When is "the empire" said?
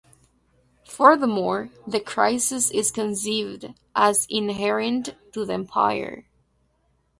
5.45-6.25